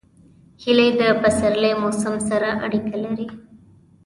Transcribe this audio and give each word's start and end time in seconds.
هیلۍ 0.61 0.89
د 0.99 1.01
پسرلي 1.21 1.71
موسم 1.81 2.15
سره 2.29 2.49
اړیکه 2.65 2.95
لري 3.03 3.27